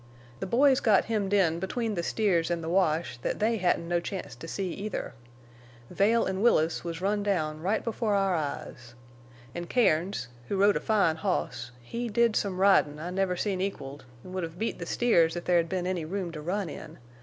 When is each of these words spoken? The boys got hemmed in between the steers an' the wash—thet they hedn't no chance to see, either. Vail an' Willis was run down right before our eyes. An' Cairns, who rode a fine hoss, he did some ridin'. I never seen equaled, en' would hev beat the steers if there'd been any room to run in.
The 0.39 0.47
boys 0.47 0.79
got 0.79 1.05
hemmed 1.05 1.31
in 1.31 1.59
between 1.59 1.93
the 1.93 2.01
steers 2.01 2.49
an' 2.49 2.61
the 2.61 2.69
wash—thet 2.69 3.37
they 3.37 3.57
hedn't 3.57 3.87
no 3.87 3.99
chance 3.99 4.33
to 4.37 4.47
see, 4.47 4.71
either. 4.73 5.13
Vail 5.91 6.25
an' 6.25 6.41
Willis 6.41 6.83
was 6.83 7.01
run 7.01 7.21
down 7.21 7.61
right 7.61 7.83
before 7.83 8.15
our 8.15 8.33
eyes. 8.33 8.95
An' 9.53 9.65
Cairns, 9.67 10.27
who 10.47 10.57
rode 10.57 10.75
a 10.75 10.79
fine 10.79 11.17
hoss, 11.17 11.69
he 11.83 12.09
did 12.09 12.35
some 12.35 12.59
ridin'. 12.59 12.97
I 12.97 13.11
never 13.11 13.37
seen 13.37 13.61
equaled, 13.61 14.05
en' 14.25 14.33
would 14.33 14.41
hev 14.41 14.57
beat 14.57 14.79
the 14.79 14.87
steers 14.87 15.35
if 15.35 15.45
there'd 15.45 15.69
been 15.69 15.85
any 15.85 16.03
room 16.03 16.31
to 16.31 16.41
run 16.41 16.67
in. 16.67 16.97